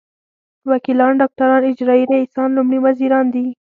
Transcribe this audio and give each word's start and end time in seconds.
وکیلان 0.71 1.13
ډاکټران 1.21 1.61
اجرايي 1.71 2.03
رییسان 2.11 2.49
لومړي 2.57 2.79
وزیران 2.85 3.25
دي. 3.33 3.45